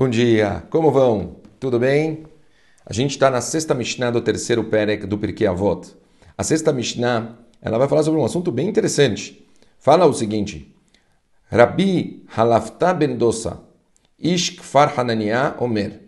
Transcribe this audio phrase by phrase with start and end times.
[0.00, 1.36] Bom dia, como vão?
[1.60, 2.24] Tudo bem?
[2.86, 5.94] A gente está na sexta Mishnah do terceiro Perek do Pirkei Avot.
[6.38, 9.46] A sexta Mishnah, ela vai falar sobre um assunto bem interessante.
[9.78, 10.74] Fala o seguinte,
[11.50, 13.60] Rabi Halafta ben Dosa,
[14.18, 16.00] Ish Kfar Hananiah Omer.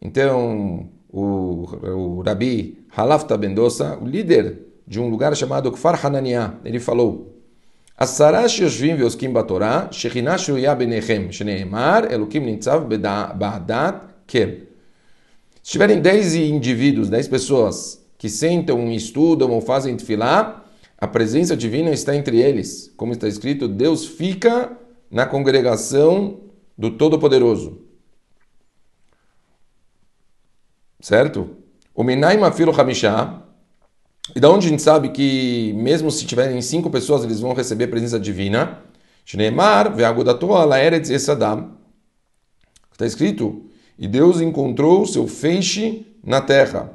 [0.00, 4.56] Então, o, o Rabi Halafta ben Dosa, o líder
[4.86, 7.39] de um lugar chamado Kfar Hananiah, ele falou,
[7.99, 12.81] עשרה שיושבים ועוסקים בתורה, שכינה שרויה ביניכם, שנאמר, אלוקים ניצב
[13.37, 13.95] בעדת
[14.29, 14.49] כל.
[15.63, 20.63] Se tiverem 10 indivíduos, 10 pessoas que sentam, estudam ou fazem tefilá,
[20.97, 22.93] a presença divina está entre eles.
[22.95, 24.77] Como está escrito, Deus fica
[25.09, 26.39] na congregação
[26.77, 27.81] do Todo-Poderoso.
[30.99, 31.49] Certo?
[31.95, 33.41] O Minai Mafilo Hamishah,
[34.34, 37.84] e da onde a gente sabe que, mesmo se tiverem cinco pessoas, eles vão receber
[37.84, 38.82] a presença divina?
[39.24, 39.94] Shneemar.
[42.92, 43.64] Está escrito,
[43.98, 46.92] e Deus encontrou seu feixe na terra.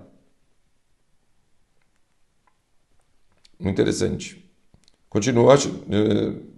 [3.60, 4.44] Muito interessante.
[5.10, 5.56] Continua.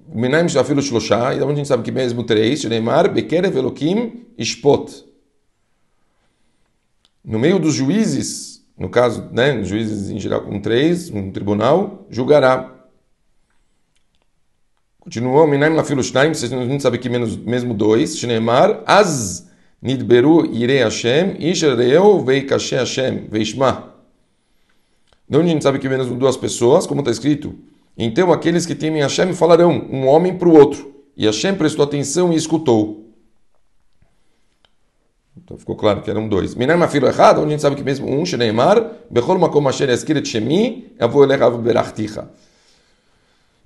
[0.07, 5.05] Minaim Shafilo e da onde a gente sabe que mesmo três, Shneemar bekerev elokim ishpot.
[7.23, 12.73] No meio dos juízes, no caso, né, juízes em geral com três, um tribunal, julgará.
[14.99, 19.49] Continuou, Minaim Lafilu Shnaim, vocês não sabem que menos, mesmo dois, Shneemar, Az
[19.81, 23.95] Nidberu Irei Hashem, Ishareu Veikashe Hashem, Veishma.
[25.29, 27.55] Onde a gente sabe que menos duas pessoas, como está escrito?
[27.97, 30.93] Então aqueles que temem Hashem falarão, um homem para o outro.
[31.15, 33.06] E Hashem prestou atenção e escutou.
[35.47, 36.55] Então ficou claro que eram dois.
[36.55, 40.27] Minar mafilo errado, onde a gente sabe que mesmo um, Shneimar, Bechol makom asher yaskiret
[40.27, 42.27] shemi, avo elechav berachticha.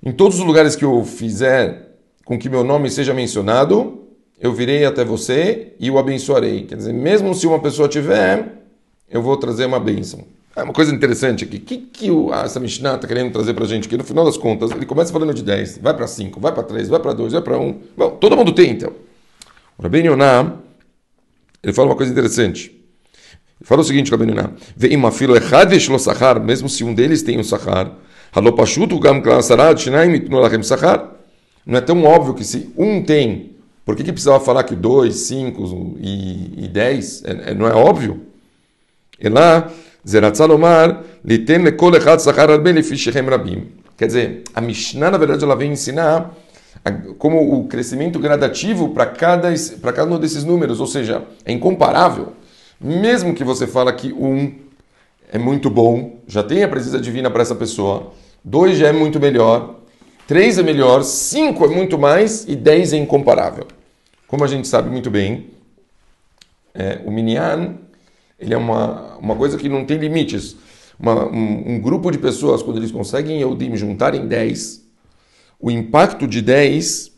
[0.00, 4.00] Em todos os lugares que eu fizer com que meu nome seja mencionado,
[4.40, 6.66] eu virei até você e o abençoarei.
[6.66, 8.62] Quer dizer, mesmo se uma pessoa tiver,
[9.10, 10.20] eu vou trazer uma bênção.
[10.54, 11.56] É uma coisa interessante aqui.
[11.56, 13.88] O que, que o, essa Mishnah está querendo trazer para a gente?
[13.88, 16.62] Que no final das contas, ele começa falando de 10, vai para 5, vai para
[16.62, 17.80] 3, vai para 2, vai para 1.
[17.96, 18.92] Bom, todo mundo tem então.
[19.82, 20.61] Rabbi Yonah,
[21.62, 22.70] ele fala uma coisa interessante.
[22.70, 24.34] Ele fala o seguinte, Rabbeinu
[24.76, 27.92] Ve'im afilo echad lo sachar, mesmo se um deles tem um sachar,
[28.32, 31.08] halopashutu gam klasarat shinaim itnu lachem sachar.
[31.64, 33.52] Não é tão óbvio que se um tem,
[33.84, 37.22] por que, que precisava falar que dois, cinco e, e dez?
[37.24, 38.20] É, é, não é óbvio?
[39.20, 39.70] E lá,
[40.06, 43.68] Zeratzalomar, liten lekol echad sachar arbe lefi shechem rabim.
[43.96, 46.34] Quer dizer, a Mishnah, na verdade, ela vem ensinar
[47.18, 49.48] como o crescimento gradativo para cada,
[49.80, 52.32] para cada um desses números, ou seja, é incomparável.
[52.80, 54.52] Mesmo que você fala que um
[55.30, 58.12] é muito bom, já tem a presença divina para essa pessoa,
[58.44, 59.76] dois já é muito melhor,
[60.26, 63.66] três é melhor, cinco é muito mais e dez é incomparável.
[64.26, 65.50] Como a gente sabe muito bem,
[66.74, 67.76] é, o Minyan
[68.42, 70.56] ele é uma, uma coisa que não tem limites.
[70.98, 74.81] Uma, um, um, grupo de pessoas, quando eles conseguem Eudim juntarem dez
[75.62, 77.12] o impacto de 10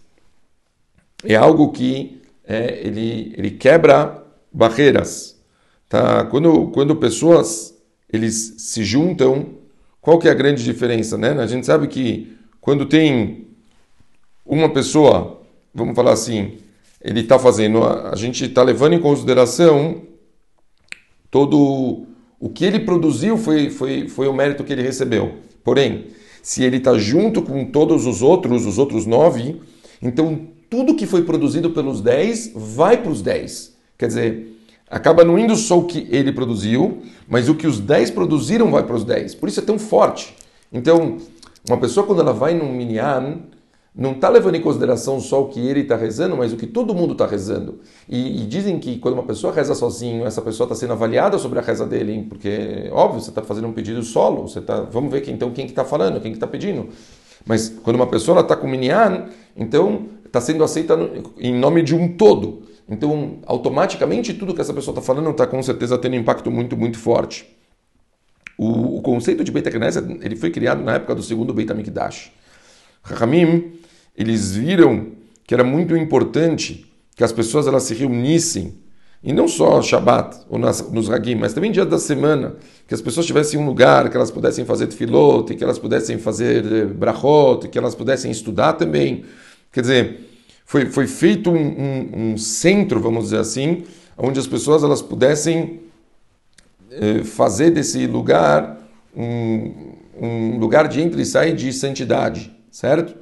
[1.24, 4.22] é algo que é, ele, ele quebra
[4.52, 5.40] barreiras.
[5.88, 6.26] Tá?
[6.26, 7.74] Quando, quando pessoas
[8.12, 9.54] eles se juntam,
[9.98, 11.16] qual que é a grande diferença?
[11.16, 11.30] Né?
[11.30, 13.48] A gente sabe que quando tem
[14.44, 15.40] uma pessoa,
[15.72, 16.58] vamos falar assim,
[17.00, 20.02] ele está fazendo, a gente está levando em consideração
[21.30, 22.06] todo
[22.38, 25.38] o que ele produziu foi, foi, foi o mérito que ele recebeu.
[25.64, 26.08] Porém,
[26.44, 29.62] se ele está junto com todos os outros, os outros nove,
[30.02, 33.74] então tudo que foi produzido pelos dez vai para os dez.
[33.96, 34.60] Quer dizer,
[34.90, 38.82] acaba não indo só o que ele produziu, mas o que os dez produziram vai
[38.82, 39.34] para os dez.
[39.34, 40.34] Por isso é tão forte.
[40.70, 41.16] Então,
[41.66, 43.38] uma pessoa quando ela vai num minyan,
[43.96, 46.92] não está levando em consideração só o que ele está rezando, mas o que todo
[46.92, 47.78] mundo está rezando.
[48.08, 51.60] E, e, dizem que quando uma pessoa reza sozinho, essa pessoa está sendo avaliada sobre
[51.60, 52.26] a reza dele, hein?
[52.28, 55.66] porque, óbvio, você está fazendo um pedido solo, você tá, vamos ver que, então quem
[55.66, 56.88] está que tá falando, quem está que tá pedindo.
[57.46, 61.94] Mas quando uma pessoa está com minyan, então está sendo aceita no, em nome de
[61.94, 62.62] um todo.
[62.88, 66.76] Então, automaticamente, tudo que essa pessoa está falando está com certeza tendo um impacto muito,
[66.76, 67.46] muito forte.
[68.58, 72.32] O, o conceito de Beit HaKnesset, ele foi criado na época do segundo Beit HaMikdash.
[73.06, 73.72] Chachamim,
[74.16, 75.12] eles viram
[75.46, 78.74] que era muito importante que as pessoas elas se reunissem,
[79.22, 82.56] e não só Shabat ou nas, nos Hagim, mas também dia da semana,
[82.86, 86.70] que as pessoas tivessem um lugar que elas pudessem fazer tefilot, que elas pudessem fazer
[86.70, 89.24] eh, brachot, que elas pudessem estudar também.
[89.72, 90.20] Quer dizer,
[90.66, 93.84] foi, foi feito um, um, um centro, vamos dizer assim,
[94.18, 95.80] onde as pessoas elas pudessem
[96.90, 98.78] eh, fazer desse lugar
[99.16, 103.16] um, um lugar de entre e sai de santidade, certo?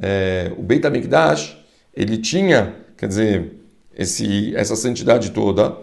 [0.00, 1.56] É, o Beit HaMikdash,
[1.94, 3.52] ele tinha, quer dizer,
[3.96, 5.76] esse, essa santidade toda.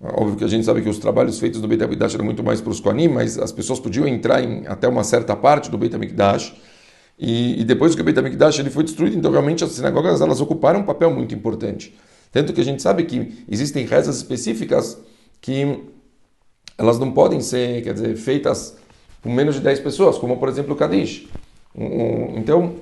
[0.00, 2.60] Óbvio que a gente sabe que os trabalhos feitos no Beit HaMikdash eram muito mais
[2.60, 5.94] para os Kohanim, mas as pessoas podiam entrar em até uma certa parte do Beit
[5.94, 6.54] HaMikdash.
[7.18, 10.40] E, e depois que o Beit HaMikdash ele foi destruído, então realmente as sinagogas elas
[10.40, 11.96] ocuparam um papel muito importante.
[12.30, 14.98] Tanto que a gente sabe que existem rezas específicas
[15.40, 15.82] que
[16.76, 18.76] elas não podem ser, quer dizer, feitas
[19.22, 21.26] com menos de 10 pessoas, como por exemplo o Kadish.
[22.34, 22.74] Então,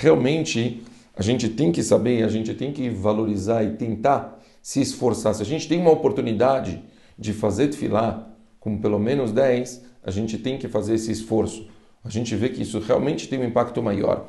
[0.00, 0.82] realmente,
[1.14, 5.34] a gente tem que saber, a gente tem que valorizar e tentar se esforçar.
[5.34, 6.82] Se a gente tem uma oportunidade
[7.18, 8.26] de fazer tefilá
[8.58, 11.68] com pelo menos 10, a gente tem que fazer esse esforço.
[12.02, 14.26] A gente vê que isso realmente tem um impacto maior.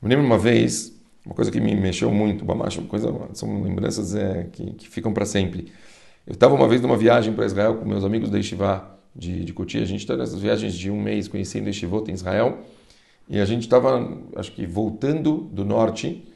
[0.00, 4.48] Me lembro uma vez, uma coisa que me mexeu muito, uma coisa, são lembranças é,
[4.50, 5.70] que, que ficam para sempre.
[6.26, 9.54] Eu estava uma vez numa viagem para Israel com meus amigos da Yeshiva de, de.
[9.78, 12.58] A gente está nessas viagens de um mês conhecendo Yeshivot em Israel.
[13.28, 16.26] E a gente estava, acho que, voltando do norte.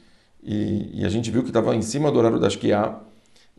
[0.43, 2.97] E, e a gente viu que estava em cima do horário da Shkia.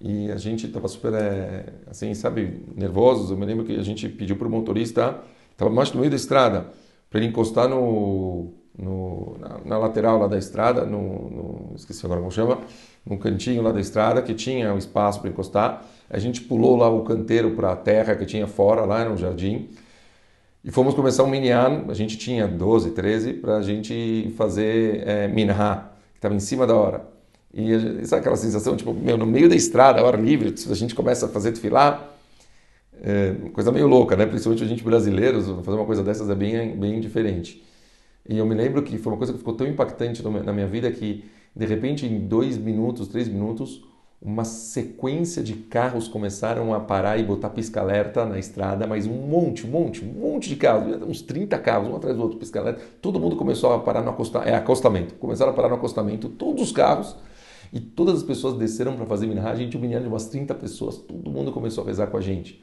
[0.02, 3.32] E a gente estava super, é, assim, sabe, nervosos.
[3.32, 5.20] Eu me lembro que a gente pediu para o motorista,
[5.52, 6.68] estava mais no meio da estrada,
[7.10, 12.22] para ele encostar no, no na, na, lateral lá da estrada, no, no, esqueci agora
[12.22, 12.60] como chama,
[13.06, 15.86] num cantinho lá da estrada que tinha um espaço para encostar.
[16.10, 19.68] A gente pulou lá o canteiro para a terra que tinha fora, lá no jardim.
[20.64, 25.28] E fomos começar um minyan, a gente tinha 12, 13, para a gente fazer é,
[25.28, 27.08] minha, que estava em cima da hora.
[27.54, 31.28] E sabe aquela sensação, tipo, meu, no meio da estrada, hora livre, a gente começa
[31.28, 32.14] a fazer desfilar,
[33.02, 34.26] é, coisa meio louca, né?
[34.26, 37.64] Principalmente a gente brasileiros, fazer uma coisa dessas é bem, bem diferente.
[38.28, 40.92] E eu me lembro que foi uma coisa que ficou tão impactante na minha vida
[40.92, 41.24] que,
[41.56, 43.82] de repente, em dois minutos, três minutos,
[44.22, 49.66] uma sequência de carros começaram a parar e botar pisca-alerta na estrada, mas um monte,
[49.66, 52.82] um monte, um monte de carros, uns 30 carros, um atrás do outro, pisca-alerta.
[53.02, 56.64] Todo mundo começou a parar no acostamento, é, acostamento, começaram a parar no acostamento, todos
[56.64, 57.16] os carros,
[57.72, 60.98] e todas as pessoas desceram para fazer minhagem, a gente minhagem de umas 30 pessoas,
[60.98, 62.62] todo mundo começou a rezar com a gente.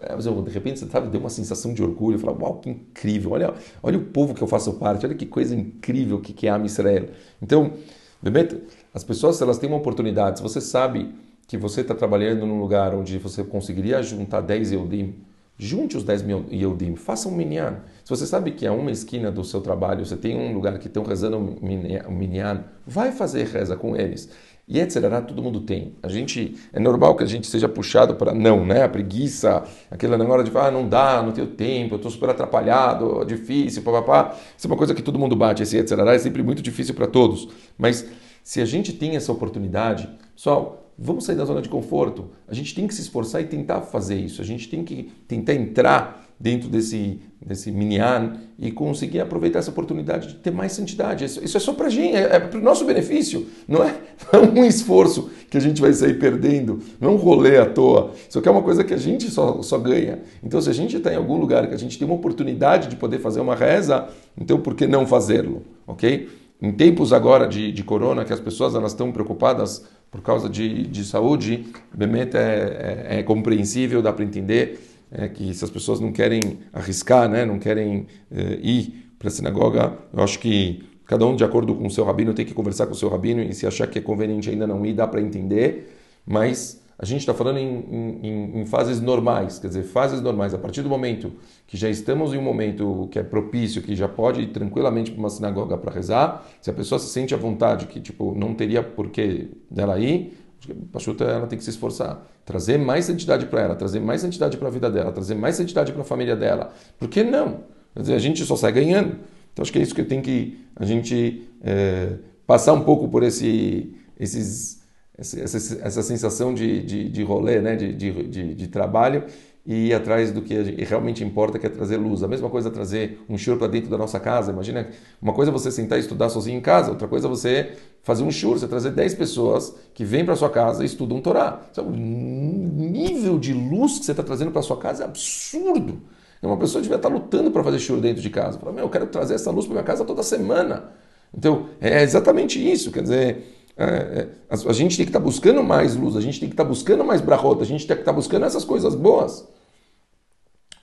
[0.00, 3.54] É, de repente, você sabe, deu uma sensação de orgulho, falar, uau, que incrível, olha,
[3.82, 6.58] olha o povo que eu faço parte, olha que coisa incrível que, que é a
[6.58, 7.06] Israel.
[7.40, 7.72] Então,
[8.20, 8.60] Bebeto,
[8.92, 10.38] as pessoas elas têm uma oportunidade.
[10.38, 11.12] Se você sabe
[11.46, 15.14] que você está trabalhando num lugar onde você conseguiria juntar 10 Eudim,
[15.56, 17.78] junte os 10 mil Eudim, faça um minyan.
[18.04, 20.86] Se você sabe que a uma esquina do seu trabalho você tem um lugar que
[20.86, 24.28] estão rezando um minyan, vai fazer reza com eles.
[24.70, 25.00] E etc.
[25.26, 25.94] Todo mundo tem.
[26.02, 28.82] A gente é normal que a gente seja puxado para não, né?
[28.82, 32.28] A preguiça, aquela hora de falar, ah, não dá, não tenho tempo, eu estou super
[32.28, 34.36] atrapalhado, difícil, papapá.
[34.56, 35.92] Isso é uma coisa que todo mundo bate, esse etc.
[35.92, 37.48] É sempre muito difícil para todos.
[37.78, 38.06] Mas
[38.42, 42.30] se a gente tem essa oportunidade, pessoal, vamos sair da zona de conforto.
[42.46, 44.42] A gente tem que se esforçar e tentar fazer isso.
[44.42, 50.28] A gente tem que tentar entrar dentro desse, desse minyan e conseguir aproveitar essa oportunidade
[50.28, 51.24] de ter mais santidade.
[51.24, 53.96] Isso, isso é só para gente, é, é para o nosso benefício, não é,
[54.32, 57.66] não é um esforço que a gente vai sair perdendo, não é um rolê à
[57.66, 58.12] toa.
[58.28, 60.20] Isso aqui é uma coisa que a gente só, só ganha.
[60.42, 62.96] Então, se a gente está em algum lugar que a gente tem uma oportunidade de
[62.96, 65.62] poder fazer uma reza, então por que não fazê-lo?
[65.86, 66.28] Ok?
[66.60, 70.86] Em tempos agora de, de corona, que as pessoas elas estão preocupadas por causa de,
[70.86, 76.00] de saúde, Bemet é, é, é compreensível, dá para entender é, que se as pessoas
[76.00, 81.26] não querem arriscar, né, não querem é, ir para a sinagoga, eu acho que cada
[81.26, 83.52] um de acordo com o seu rabino tem que conversar com o seu rabino e
[83.54, 85.96] se achar que é conveniente ainda não ir, dá para entender,
[86.26, 90.52] mas a gente está falando em, em, em, fases normais, quer dizer, fases normais.
[90.52, 91.32] A partir do momento
[91.64, 95.20] que já estamos em um momento que é propício, que já pode ir tranquilamente para
[95.20, 98.82] uma sinagoga para rezar, se a pessoa se sente à vontade, que tipo não teria
[98.82, 100.36] porquê dela ir,
[100.68, 104.56] a Pachuta ela tem que se esforçar, trazer mais santidade para ela, trazer mais santidade
[104.56, 106.72] para a vida dela, trazer mais santidade para a família dela.
[106.98, 107.60] Por que não?
[107.94, 109.18] Quer dizer, a gente só sai ganhando.
[109.52, 113.22] Então acho que é isso que tem que a gente é, passar um pouco por
[113.22, 114.82] esse, esses,
[115.18, 117.74] essa, essa sensação de, de, de rolê, né?
[117.74, 119.24] de, de, de trabalho
[119.66, 122.22] e ir atrás do que realmente importa, que é trazer luz.
[122.22, 124.50] A mesma coisa é trazer um shur para dentro da nossa casa.
[124.50, 124.88] Imagina,
[125.20, 127.72] uma coisa é você sentar e estudar sozinho em casa, outra coisa é você
[128.02, 131.60] fazer um shur, você trazer 10 pessoas que vêm para sua casa e estudam Torá.
[131.76, 136.00] O nível de luz que você está trazendo para sua casa é absurdo.
[136.40, 138.58] Uma pessoa devia estar tá lutando para fazer shur dentro de casa.
[138.58, 140.92] Fala, meu, eu quero trazer essa luz para minha casa toda semana.
[141.36, 142.90] Então, é exatamente isso.
[142.90, 143.42] Quer dizer, é, é,
[143.78, 146.64] a, a, gente tem que estar tá buscando mais luz, a gente tem que estar
[146.64, 149.46] tá buscando mais brahota, a gente tem que estar tá buscando essas coisas boas.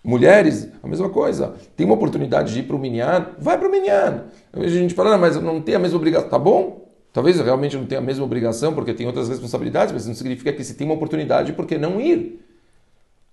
[0.01, 1.55] Mulheres, a mesma coisa.
[1.75, 4.25] Tem uma oportunidade de ir para o Minyan, vai para o Minyan.
[4.53, 6.29] A gente fala, mas não tem a mesma obrigação.
[6.29, 6.87] Tá bom?
[7.11, 10.63] Talvez realmente não tenha a mesma obrigação, porque tem outras responsabilidades, mas não significa que
[10.63, 12.45] se tem uma oportunidade, por que não ir?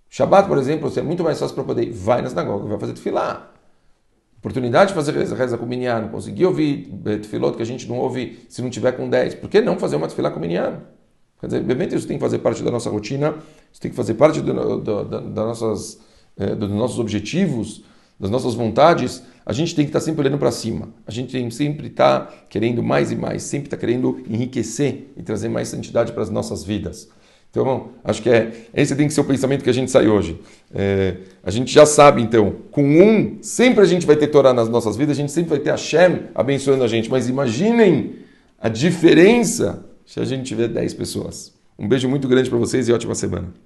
[0.09, 1.91] Shabbat, por exemplo, é muito mais fácil para poder ir.
[1.93, 3.52] Vai na sinagoga, vai fazer tefilá.
[4.43, 6.09] Oportunidade de fazer reza, reza com Minyan.
[6.09, 9.37] Conseguir ouvir tefilot que a gente não ouve se não tiver com 10.
[9.37, 10.81] Por que não fazer uma tefilá com Minyan?
[11.41, 13.37] Quer dizer, obviamente isso tem que fazer parte da nossa rotina,
[13.71, 16.01] isso tem que fazer parte do, do, da, das nossas,
[16.37, 17.85] é, dos nossos objetivos,
[18.19, 19.23] das nossas vontades.
[19.47, 20.89] A gente tem que estar sempre olhando para cima.
[21.07, 25.51] A gente tem sempre estar querendo mais e mais, sempre estar querendo enriquecer e trazer
[25.51, 27.09] mais santidade para as nossas vidas.
[27.53, 30.41] Então, acho que é esse tem que ser o pensamento que a gente sai hoje.
[30.75, 34.71] É, a gente já sabe, então, com um, sempre a gente vai ter Torá nas
[34.71, 37.11] nossas vidas, a gente sempre vai ter Hashem abençoando a gente.
[37.11, 38.15] Mas imaginem
[38.59, 41.53] a diferença se a gente tiver 10 pessoas.
[41.79, 43.53] Um beijo muito grande para vocês e ótima semana.